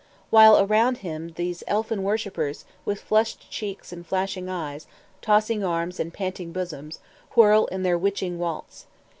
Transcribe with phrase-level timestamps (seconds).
[0.31, 4.87] while around him these elfin worshippers, with flushed cheeks and flashing eyes,
[5.21, 6.97] tossing arms and panting bosoms,
[7.35, 8.87] whirl in their witching waltz.